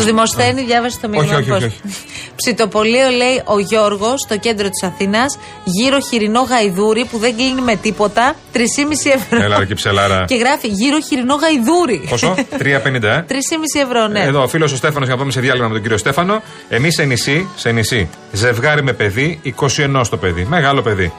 [0.00, 1.36] Του Δημοσθένη, διάβασε το μήνυμα.
[1.36, 1.56] Όχι, όχι, πώς.
[1.56, 1.80] όχι, όχι.
[2.40, 5.38] Ψητοπωλείο λέει ο Γιώργος στο κέντρο της Αθήνας.
[5.64, 8.34] Γύρο χοιρινό γαϊδούρι που δεν κλείνει με τίποτα.
[8.54, 8.60] 3,5
[9.14, 9.42] ευρώ.
[9.44, 10.24] Έλα, ρε, και ψελάρα.
[10.24, 12.06] Και γράφει γύρο χοιρινό γαϊδούρι.
[12.08, 13.34] Πόσο; 3,50 ε; 3,5
[13.84, 14.22] ευρώ, ναι.
[14.22, 16.42] Εδώ ο φίλος ο Στέφανος, για να πάμε σε διάλειμμα με τον κύριο Στέφανο.
[16.68, 20.46] Εμείς σε νησί, σε νησί, ζευγάρι με παιδί, 21 το παιδί.
[20.48, 21.12] Μεγάλο παιδί.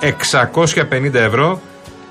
[0.00, 1.60] 650 ευρώ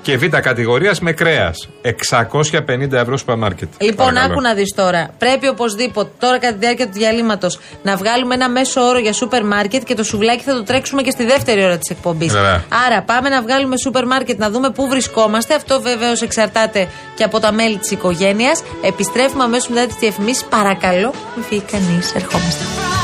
[0.06, 1.68] και β' κατηγορίας με κρέας.
[1.82, 3.68] 650 ευρώ σούπερ μάρκετ.
[3.78, 4.32] Λοιπόν, Παρακαλώ.
[4.32, 5.10] άκου να δεις τώρα.
[5.18, 9.44] Πρέπει οπωσδήποτε τώρα κατά τη διάρκεια του διαλύματος να βγάλουμε ένα μέσο όρο για σούπερ
[9.44, 12.32] μάρκετ και το σουβλάκι θα το τρέξουμε και στη δεύτερη ώρα της εκπομπής.
[12.32, 12.64] Βέβαια.
[12.86, 15.54] Άρα πάμε να βγάλουμε σούπερ μάρκετ να δούμε πού βρισκόμαστε.
[15.54, 18.62] Αυτό βεβαίω εξαρτάται και από τα μέλη της οικογένειας.
[18.82, 20.44] Επιστρέφουμε αμέσως μετά τις διαφημίσεις.
[20.44, 22.14] Παρακαλώ, μην φύγει κανείς.
[22.14, 22.95] Ερχόμαστε.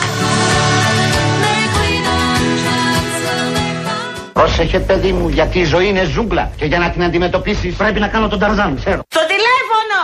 [4.42, 8.08] Πρόσεχε παιδί μου γιατί η ζωή είναι ζούγκλα και για να την αντιμετωπίσεις πρέπει να
[8.08, 9.00] κάνω τον Ταρζάν, ξέρω.
[9.08, 10.00] Το τηλέφωνο!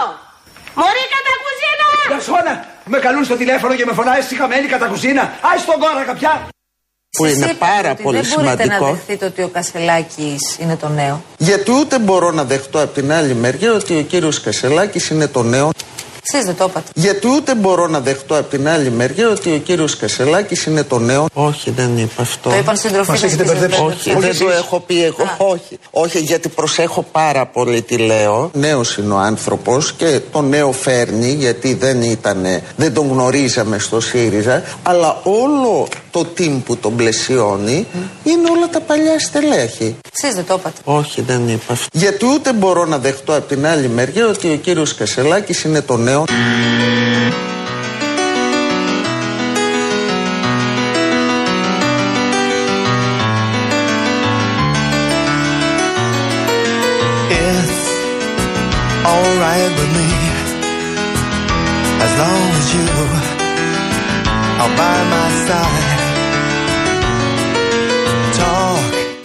[0.75, 1.87] Μωρή κατά κουζίνα!
[2.11, 5.23] Γαρσόνα, με καλούν στο τηλέφωνο και με φωνάει στη χαμένη κατά κουζίνα.
[5.23, 6.49] Άι στον κόρα καπιά.
[7.11, 8.92] που Εσείς είναι είπατε πάρα ότι πολύ δεν μπορείτε να σημαντικό.
[8.95, 11.23] δεχτείτε ότι ο Κασελάκης είναι το νέο.
[11.38, 15.42] Γιατί ούτε μπορώ να δεχτώ από την άλλη μεριά ότι ο κύριος Κασελάκης είναι το
[15.42, 15.71] νέο.
[16.33, 16.91] Εσείς δεν το είπατε.
[16.95, 20.99] Γιατί ούτε μπορώ να δεχτώ από την άλλη μεριά ότι ο κύριος Κασελάκης είναι το
[20.99, 21.27] νέο.
[21.33, 22.49] Όχι, δεν είπα αυτό.
[22.51, 23.83] Το είπαν συντροφοί Μας σας έχετε και σας μπερδέψει.
[23.83, 24.45] δεν Όχι, το δεν είπατε.
[24.45, 25.37] το έχω πει εγώ.
[25.39, 25.79] Όχι.
[25.91, 28.51] Όχι, γιατί προσέχω πάρα πολύ τι λέω.
[28.55, 32.47] Νέος είναι ο άνθρωπος και το νέο φέρνει, γιατί δεν ήταν,
[32.77, 34.63] δεν τον γνωρίζαμε στο ΣΥΡΙΖΑ.
[34.83, 37.87] Αλλά όλο το team που τον πλαισιώνει
[38.25, 39.97] είναι όλα τα παλιά στελέχη.
[40.23, 40.81] Εσείς δεν το είπατε.
[40.85, 41.87] Όχι, δεν είπα αυτό.
[41.93, 45.97] Γιατί ούτε μπορώ να δεχτώ από την άλλη μεριά ότι ο κύριος Κασελάκης είναι το
[45.97, 46.08] νέο.
[46.09, 46.27] だよ。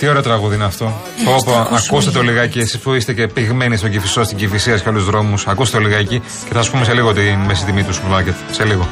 [0.04, 0.86] Τι ωραίο τραγούδι είναι αυτό.
[1.20, 2.34] Ε, Πω, ας το πω, ακούσουμε ακούστε το λίγο.
[2.34, 5.48] λιγάκι, εσείς που είστε και πυγμένοι στον Κυφισό, στην Κυφυσία και άλλους δρόμους.
[5.48, 8.34] Ακούστε το λιγάκι και θα σας πούμε σε λίγο τη μέση τιμή του σούπερ μάρκετ.
[8.52, 8.88] Σε λίγο.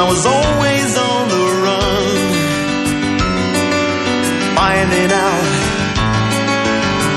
[0.00, 2.16] I was always on the run,
[4.58, 5.46] finding out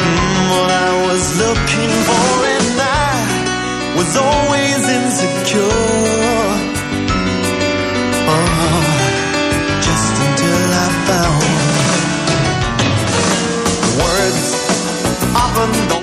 [0.03, 3.11] mm, what I was looking for, and I
[3.97, 5.98] was always insecure.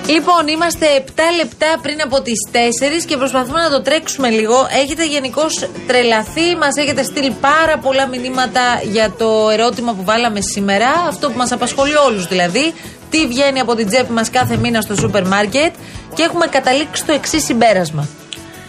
[0.09, 4.69] Λοιπόν, είμαστε 7 λεπτά πριν από τις 4 και προσπαθούμε να το τρέξουμε λίγο.
[4.83, 10.89] Έχετε γενικώς τρελαθεί, μας έχετε στείλει πάρα πολλά μηνύματα για το ερώτημα που βάλαμε σήμερα.
[11.09, 12.75] Αυτό που μας απασχολεί όλους δηλαδή.
[13.11, 15.75] Τι βγαίνει από την τσέπη μας κάθε μήνα στο σούπερ μάρκετ.
[16.15, 18.09] Και έχουμε καταλήξει στο εξής συμπέρασμα.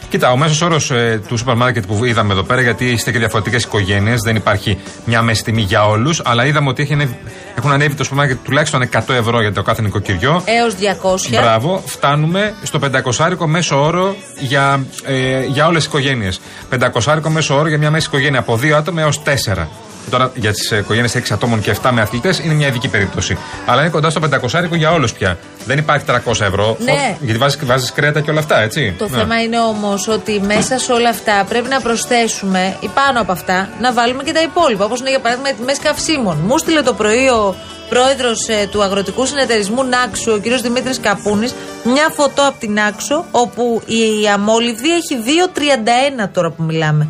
[0.10, 3.18] Κοίτα, ο μέσος όρος ε, του σούπερ μάρκετ που είδαμε εδώ πέρα, γιατί είστε και
[3.18, 7.16] διαφορετικές οικογένειες, δεν υπάρχει μια μέση τιμή για όλους, αλλά είδαμε ότι έχει ανέβει-
[7.58, 10.42] έχουν ανέβει το σούπερ μάρκετ τουλάχιστον 100 ευρώ για το κάθε νοικοκυριό.
[10.46, 11.30] Έως 200.
[11.42, 16.40] Μπράβο, φτάνουμε στο 500 μέσο όρο για, ε, για όλες τις οικογένειες.
[16.70, 19.68] 500 μέσο όρο για μια μέση οικογένεια από 2 άτομα έως 4.
[20.10, 23.38] Τώρα για τις οικογένειες 6 ατόμων και 7 με αθλητές είναι μια ειδική περίπτωση.
[23.66, 25.38] Αλλά είναι κοντά στο 500 για όλους πια.
[25.66, 26.78] Δεν υπάρχει 300 ευρώ.
[26.80, 26.92] Ναι.
[26.92, 28.96] Ω, Γιατί βάζεις βάζεις κρέατα και όλα αυτά, έτσι.
[28.98, 29.18] Το Ναι.
[29.18, 33.70] θέμα είναι όμως ότι μέσα σε όλα αυτά πρέπει να προσθέσουμε ή πάνω από αυτά
[33.82, 34.86] να βάλουμε και τα υπόλοιπα.
[34.86, 36.38] Όπως είναι για παράδειγμα οι τιμές καυσίμων.
[36.48, 37.56] Μου στείλε το πρωί ο
[37.90, 38.38] πρόεδρος
[38.72, 40.62] του Αγροτικού Συνεταιρισμού Νάξου, ο κ.
[40.62, 47.08] Δημήτρης Καπούνης, μια φωτό από την Νάξο, όπου η αμόλυβδη έχει 2,31 τώρα που μιλάμε.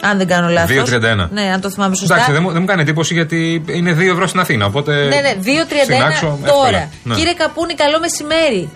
[0.00, 0.90] Αν δεν κάνω λάθος.
[0.90, 1.28] 2,31.
[1.30, 2.14] Ναι, αν το θυμάμαι σωστά.
[2.14, 4.66] Εντάξει, δεν μου, δεν μου κάνει εντύπωση γιατί είναι 2 ευρώ στην Αθήνα.
[4.66, 4.92] Οπότε.
[5.04, 6.66] Ναι, ναι, 2,31 στην Άξο, τώρα.
[6.66, 6.88] εύκολα.
[7.04, 7.14] Ναι.
[7.14, 8.70] Κύριε Καπούνη, καλό μεσημέρι.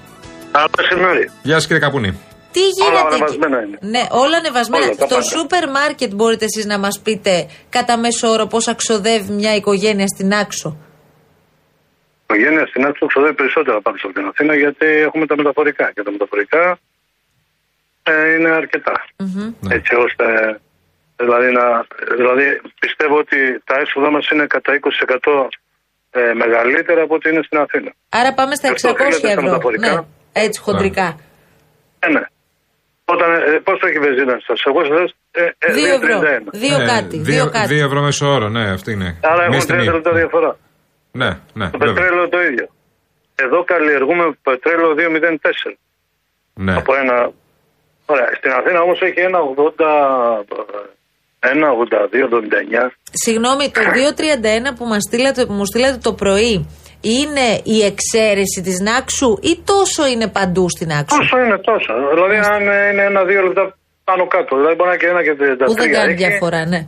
[0.53, 1.31] Καλό μεσημέρι.
[1.43, 2.19] Γεια σας κύριε Καπούνη.
[2.53, 2.99] Τι γίνεται.
[2.99, 3.79] εκεί; ανεβασμένα είναι.
[3.81, 4.85] Ναι, όλα ανεβασμένα.
[4.85, 5.27] Όλα, τα Στο πάντα.
[5.33, 10.35] σούπερ μάρκετ μπορείτε εσείς να μας πείτε κατά μέσο όρο πώς αξοδεύει μια οικογένεια στην
[10.35, 10.69] Άξο.
[10.79, 15.91] Η οικογένεια στην Άξο ξοδεύει περισσότερα από από την Αθήνα γιατί έχουμε τα μεταφορικά.
[15.95, 16.79] Και τα μεταφορικά
[18.03, 18.97] ε, είναι αρκετά.
[19.17, 19.75] Ναι.
[19.75, 20.25] Έτσι ώστε.
[21.21, 21.65] Δηλαδή, να,
[22.17, 25.49] δηλαδή πιστεύω ότι τα έσοδα μας είναι κατά 20%
[26.11, 27.91] ε, μεγαλύτερα από ό,τι είναι στην Αθήνα.
[28.09, 29.43] Άρα πάμε στα 600 Αυτό οφείλεται στα ευρώ.
[29.43, 29.93] μεταφορικά.
[29.93, 30.01] Ναι,
[30.33, 31.09] έτσι χοντρικά.
[31.99, 32.23] Ε, ναι.
[33.05, 36.21] Όταν, ε, πώς το έχει η βενζίνα σας, εγώ σας ε, ε, 2 ευρώ.
[36.21, 36.51] 2,31.
[36.53, 37.17] 2 Ναι, κάτι.
[37.19, 37.75] δύο- 2 κάτι.
[37.75, 39.19] δύο ευρώ μέσο όρο, ναι, αυτή είναι.
[39.23, 39.85] Άρα Μια έχουν στιγμή.
[39.89, 40.57] 30 λεπτά διαφορά.
[41.13, 41.71] Ναι, ναι.
[41.71, 41.95] Το βέβαια.
[41.95, 42.67] πετρέλαιο το ίδιο.
[43.35, 45.77] Εδώ καλλιεργούμε πετρέλαιο 2,04.
[46.55, 46.75] Ναι.
[46.77, 47.31] Από ένα.
[48.07, 48.29] Ωραία.
[48.37, 50.45] Στην Αθήνα όμως έχει ένα 80.
[51.40, 52.90] Ένα 82-79.
[53.12, 56.55] Συγγνώμη, το 231 που, μας στείλατε, που μου στείλατε το πρωί
[57.00, 61.16] είναι η εξαίρεση της Νάξου ή τόσο είναι παντού στην Άξο.
[61.16, 61.92] Τόσο είναι τόσο.
[62.14, 63.64] Δηλαδή, αν είναι ένα-δύο λεπτά
[64.05, 64.57] πάνω κάτω.
[64.57, 65.66] Δηλαδή, μπορεί να είναι και ένα και 33.
[65.66, 66.81] Που δεν κάνει έχει, διαφορά, ναι.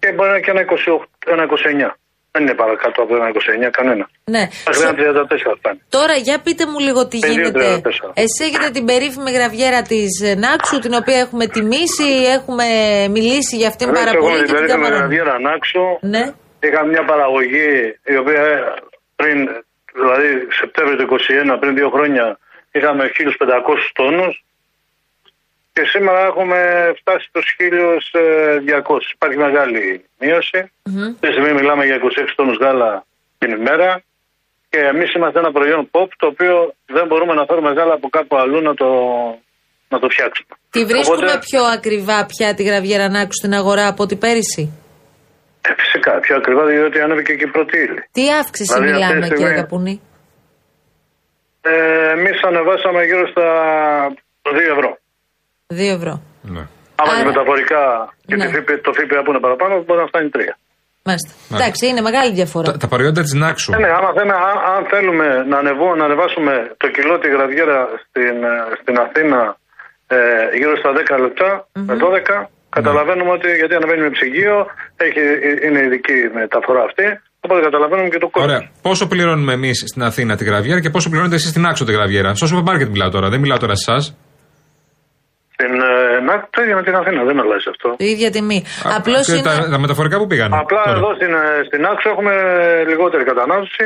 [0.00, 1.90] Και μπορεί να είναι και ένα, 28, ένα 29.
[2.32, 4.04] Δεν είναι παρακάτω από ένα 29 κανένα.
[4.34, 4.42] ναι.
[4.66, 5.80] Μέχρι ένα 34 φτάνει.
[5.88, 7.58] Τώρα, για πείτε μου λίγο τι Ε, δύο, γίνεται.
[7.58, 8.12] τρία, τέσσερα.
[8.24, 10.12] Εσεί έχετε την περίφημη γραβιέρα της
[10.44, 12.66] Νάξου, την οποία έχουμε τιμήσει, έχουμε
[13.16, 14.32] μιλήσει για αυτήν πάρα Εγώ πολύ.
[14.32, 15.02] με και την την περίφημη καταβάλαμε.
[15.04, 15.82] Ραβιέρα Νάξο
[16.14, 16.24] Ναι.
[16.66, 17.70] είχα μια παραγωγή
[18.12, 18.42] η οποία
[19.20, 19.36] πριν
[19.98, 20.28] δηλαδή
[20.60, 21.06] Σεπτέμβριο του
[21.54, 22.24] 21 πριν δύο χρόνια
[22.76, 24.34] είχαμε 1.500 τόνους
[25.72, 26.58] και σήμερα έχουμε
[27.00, 28.98] φτάσει στους 1.200.
[29.16, 30.60] Υπάρχει μεγάλη μείωση.
[30.86, 32.00] Αυτή τη στιγμή μιλάμε για 26
[32.36, 33.04] τόνους γάλα
[33.38, 34.02] την ημέρα
[34.70, 38.36] και εμείς είμαστε ένα προϊόν pop το οποίο δεν μπορούμε να φέρουμε γάλα από κάπου
[38.36, 38.88] αλλού να το,
[39.88, 40.52] να το φτιάξουμε.
[40.70, 44.64] Τη βρίσκουμε Οπότε- πιο ακριβά πια τη γραβιέρα Νάκου στην αγορά από ό,τι πέρυσι;
[45.68, 48.00] Ε, φυσικά, πιο ακριβά διότι ανέβηκε και η πρώτη ύλη.
[48.12, 50.00] Τι αύξηση Δηλαδή, αυτή μιλάμε, τη κύριε στιγμή- Καπούνη;
[51.62, 53.46] Ε, Εμείς ανεβάσαμε γύρω στα
[54.42, 54.98] 2 ευρώ.
[55.70, 56.14] 2 ευρώ.
[56.54, 56.62] Ναι.
[57.00, 57.82] Άμα Άρα- και μεταφορικά
[58.28, 58.44] και Ναι.
[58.46, 60.52] τη ΦΠ, το ΦΠΑ που είναι παραπάνω, μπορεί να φτάνει 3.
[61.08, 61.30] Μάλιστα.
[61.56, 62.66] Εντάξει, είναι μεγάλη διαφορά.
[62.70, 63.70] Τα, τα προϊόντα της Νάξου.
[63.74, 66.52] Ε, ναι, άμα θέλουμε, αν, αν θέλουμε να, ανεβώ, να ανεβάσουμε
[66.82, 69.40] το κιλό τη γραδιέρα στην, ε, στην Αθήνα
[70.16, 70.18] ε,
[70.58, 71.48] γύρω στα 10 λεπτα
[71.88, 72.36] με 12,
[72.78, 74.56] καταλαβαίνουμε ότι γιατί ανεβαίνει με ψυγείο,
[75.06, 75.20] έχει,
[75.66, 77.06] είναι ειδική μεταφορά αυτή,
[77.44, 78.50] οπότε καταλαβαίνουμε και το κόστος.
[78.50, 78.62] Ωραία.
[78.88, 82.30] Πόσο πληρώνουμε εμείς στην Αθήνα τη γραβιέρα και πόσο πληρώνετε εσείς στην Άξο τη γραβιέρα;
[82.34, 84.04] Στο σούπερ μάρκετ μιλάω τώρα, δεν μιλάω τώρα σε εσάς.
[85.60, 87.88] Στην ε, ΝΑΚ το ίδιο με την Αθήνα, δεν αλλάζει αυτό.
[88.06, 88.58] Η ίδια τιμή.
[88.98, 89.42] Απλώς είναι.
[89.48, 90.48] τα, τα μεταφορικά που πήγαν.
[90.64, 90.96] Απλά τώρα.
[90.96, 92.32] εδώ στην, ε, στην Άξο έχουμε
[92.90, 93.84] λιγότερη κατανάλωση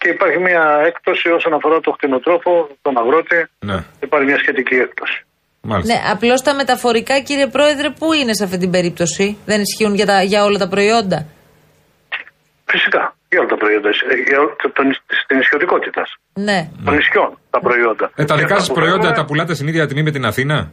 [0.00, 2.52] και υπάρχει μια έκπτωση όσον αφορά το κτηνοτρόφο,
[2.84, 3.38] τον αγρότη.
[3.68, 5.18] Ναι, Υπάρχει μια σχετική έκπτωση.
[5.70, 5.88] μάλιστα.
[5.94, 10.06] Ναι, απλώς τα μεταφορικά, κύριε Πρόεδρε, πού είναι σε αυτή την περίπτωση; Δεν ισχύουν για,
[10.06, 11.18] τα, για όλα τα προϊόντα;
[12.72, 13.02] Φυσικά.
[13.30, 13.88] Για όλα τα προϊόντα.
[13.88, 16.02] ε, Για όλη- το- τον- στην ισιωτικότητα.
[16.48, 16.58] Ναι.
[16.84, 18.06] Των νησιών τα προϊόντα.
[18.14, 20.10] Ε, τα Και δικά αυτά σας που προϊόντα φέρνουμε, τα πουλάτε στην ίδια τιμή με
[20.10, 20.70] την Αθήνα;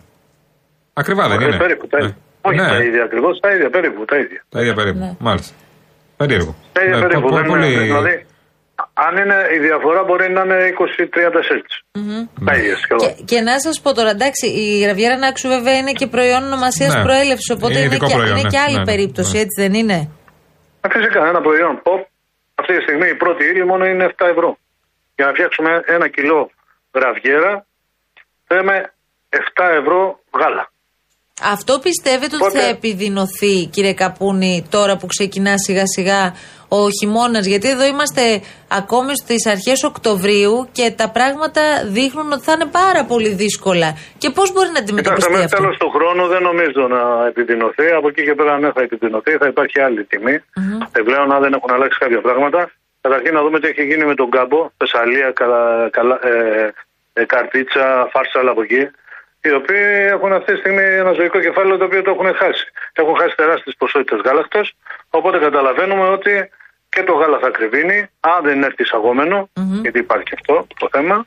[1.01, 1.57] Ακριβά δεν ε, είναι.
[1.57, 2.15] Περίπου τα ίδια.
[2.41, 4.05] Ε, Όχι ναι, τα ίδια ακριβώς, τα ίδια περίπου.
[4.11, 4.39] Τα ίδια.
[4.53, 4.99] τα ίδια περίπου.
[5.05, 5.11] Ναι.
[5.27, 5.53] Μάλιστα.
[6.21, 6.51] Περίεργο.
[6.75, 7.21] Τα ίδια Ναι, περίπου.
[7.21, 8.15] πο- πο- δεν είναι- πολύ- Δηλαδή,
[9.07, 11.73] αν είναι η διαφορά μπορεί να είναι 20-30 cents.
[12.47, 12.99] Τα ίδια σχεδόν.
[13.03, 16.91] Και, και να σας πω τώρα, εντάξει, η γραβιέρα Νάξου βέβαια είναι και προϊόν ονομασίας
[16.95, 17.01] Ναι.
[17.07, 17.49] προέλευση.
[17.57, 18.53] Οπότε Είναι είναι, ειδικό και, προϊόν, είναι ναι.
[18.53, 19.41] και άλλη Ναι, ναι, περίπτωση, ναι.
[19.43, 19.97] έτσι δεν είναι;
[20.85, 22.01] Ε, Φυσικά, ένα προϊόν pop
[22.61, 24.49] αυτή τη στιγμή η πρώτη ύλη μόνο είναι 7 ευρώ.
[25.15, 26.41] Για να φτιάξουμε ένα κιλό
[26.95, 27.51] γραβιέρα
[28.47, 28.75] θέλουμε
[29.29, 29.99] 7 ευρώ
[30.39, 30.63] γάλα.
[31.43, 36.33] Αυτό πιστεύετε ότι Οπότε- θα επιδεινωθεί, κύριε Καπούνη, τώρα που ξεκινά σιγά σιγά
[36.67, 42.53] ο χειμώνας, γιατί εδώ είμαστε ακόμη στις αρχές Οκτωβρίου και τα πράγματα δείχνουν ότι θα
[42.55, 43.89] είναι πάρα πολύ δύσκολα.
[44.21, 47.87] Και πώς μπορεί να Κοιτάξτε, αντιμετωπιστεί μέχρι αυτό; τέλο του χρόνου δεν νομίζω να επιδεινωθεί.
[47.99, 49.31] Από εκεί και πέρα, ναι, θα επιδεινωθεί.
[49.41, 50.35] Θα υπάρχει άλλη τιμή.
[50.91, 52.59] Επιπλέον, αν δεν έχουν αλλάξει κάποια πράγματα.
[53.01, 55.61] Καταρχήν, να δούμε τι έχει γίνει με τον κάμπο, Θεσσαλία, καλα,
[55.97, 56.33] καλα, ε,
[57.13, 58.83] ε, Καρτίτσα, Φάρσαλ από εκεί.
[59.47, 62.65] Οι οποίοι έχουν αυτή τη στιγμή ένα ζωικό κεφάλαιο το οποίο το έχουν χάσει.
[63.01, 64.67] Έχουν χάσει τεράστιες ποσότητες γάλακτος.
[65.17, 66.33] Οπότε καταλαβαίνουμε ότι
[66.93, 67.99] και το γάλα θα κρυβίνει,
[68.31, 69.37] αν δεν έρθει εισαγόμενο,
[69.85, 71.17] γιατί υπάρχει και αυτό το θέμα.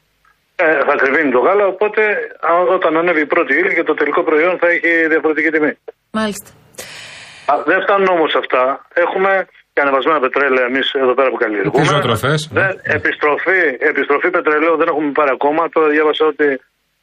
[0.56, 2.02] Ε, θα κρυβίνει το γάλα, οπότε
[2.50, 5.72] α- όταν ανέβει η πρώτη ύλη και το τελικό προϊόν θα έχει διαφορετική τιμή.
[6.18, 6.48] Μάλιστα.
[7.52, 8.62] Α, δεν φτάνουν όμως αυτά.
[9.04, 9.30] Έχουμε
[9.72, 11.80] και ανεβασμένα πετρέλαια εμείς εδώ πέρα που καλλιεργούμε.
[11.82, 12.60] Τις ζωοτροφές, ναι.
[12.60, 15.62] Δεν, επιστροφή, επιστροφή πετρελαίου δεν έχουμε πάρει ακόμα.
[15.74, 16.46] Τώρα διάβασα ότι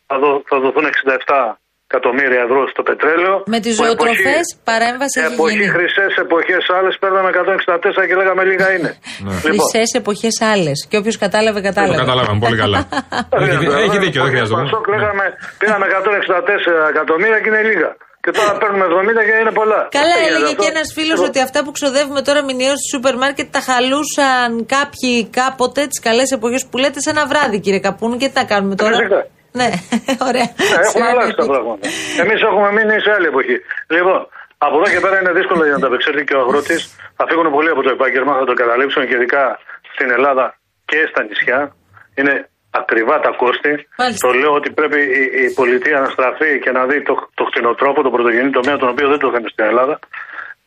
[0.10, 1.58] θα, δω, θα δοθούν 67
[1.92, 3.36] εκατομμύρια ευρώ στο πετρέλαιο.
[3.54, 5.68] Με τις Που ζωοτροφές εποχή- παρέμβαση έχει Εποχή γίνει.
[5.76, 8.92] χρυσές εποχές άλλες παίρναμε 164 και λέγαμε λίγα είναι.
[9.26, 9.34] Ναι.
[9.34, 10.78] Λοιπόν, Χρυσές εποχές άλλες.
[10.90, 11.98] Και όποιος κατάλαβε, Το κατάλαβε.
[12.04, 12.80] καταλάβαμε πολύ καλά.
[13.44, 14.62] έχει, δι- έχει δίκιο, δεν χρειάζεται.
[14.62, 14.96] Πασόκ Ναι.
[14.96, 15.26] λέγαμε,
[15.62, 17.92] πήραμε 164 εκατομμύρια και είναι λίγα.
[18.24, 19.80] Και τώρα παίρνουμε 70 και είναι πολλά.
[19.98, 22.80] Καλά, Τι έλεγε γίνεται και αυτό; ένας φίλος Λοιπόν, ότι αυτά που ξοδεύουμε τώρα μηνιαίως
[22.84, 27.58] στο σούπερ μάρκετ τα χαλούσαν κάποιοι κάποτε τις καλές εποχές που λέτε σε ένα βράδυ,
[27.66, 28.16] κύριε Καπούνου.
[28.22, 29.22] Και τι θα κάνουμε τώρα; Φυσικά.
[29.60, 29.70] Ναι,
[30.30, 30.48] ωραία.
[30.60, 31.86] Ναι, έχουν Σε αλλάξει τα άλλη- πράγματα.
[32.24, 33.58] Εμείς έχουμε μείνει σε άλλη εποχή.
[33.96, 34.20] Λοιπόν,
[34.66, 36.82] από εδώ και πέρα είναι δύσκολο για να τα απεξέλθει και ο αγρότης.
[37.18, 39.44] Θα φύγουν πολύ από το επάγγελμα, θα το καταλήψουν και ειδικά
[39.94, 40.46] στην Ελλάδα
[40.90, 41.60] και στα νησιά.
[42.20, 42.34] Είναι
[42.82, 43.72] ακριβά τα κόστη.
[44.00, 44.22] Μάλιστα.
[44.28, 48.00] Το λέω ότι πρέπει η, η πολιτεία να στραφεί και να δει το, το κτηνοτρόπο,
[48.06, 49.96] το πρωτογενή τομέα, τον οποίο δεν το είχαμε στην Ελλάδα.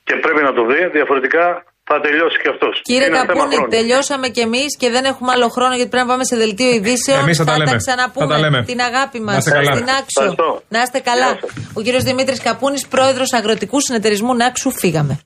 [0.06, 1.44] Και πρέπει να το δει, διαφορετικά
[1.90, 2.80] θα τελειώσει και αυτός.
[2.82, 6.36] Κύριε Καπούνη, τελειώσαμε κι εμείς και δεν έχουμε άλλο χρόνο γιατί πρέπει να πάμε σε
[6.36, 7.18] δελτίο ειδήσεων.
[7.18, 7.76] Εμείς θα τα λέμε.
[7.76, 8.26] ξαναπούμε.
[8.26, 8.64] Θα τα λέμε.
[8.64, 9.72] Την αγάπη μας Να είστε καλά.
[9.74, 10.20] στην Άξο.
[10.20, 10.62] Ευχαριστώ.
[10.68, 11.26] Να είστε καλά.
[11.32, 11.50] Γεια σας.
[11.74, 15.20] Ο κύριος Δημήτρης Καπούνης, πρόεδρος Αγροτικού Συνεταιρισμού Νάξου, φύγαμε.